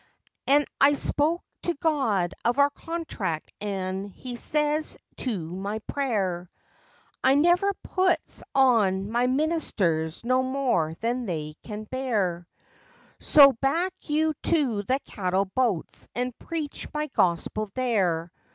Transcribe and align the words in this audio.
An' 0.47 0.65
I 0.79 0.93
spoke 0.93 1.43
to 1.61 1.75
God 1.75 2.33
of 2.43 2.57
our 2.57 2.71
Contract, 2.71 3.51
an' 3.61 4.07
He 4.07 4.35
says 4.35 4.97
to 5.17 5.51
my 5.55 5.77
prayer: 5.85 6.49
"I 7.23 7.35
never 7.35 7.71
puts 7.83 8.41
on 8.55 9.11
My 9.11 9.27
ministers 9.27 10.23
no 10.23 10.41
more 10.41 10.95
than 11.01 11.27
they 11.27 11.53
can 11.61 11.83
bear. 11.83 12.47
So 13.19 13.51
back 13.51 13.93
you 14.01 14.29
go 14.41 14.49
to 14.49 14.81
the 14.81 14.99
cattle 15.05 15.45
boats 15.45 16.07
an' 16.15 16.33
preach 16.39 16.87
My 16.95 17.05
Gospel 17.05 17.69
there. 17.75 18.31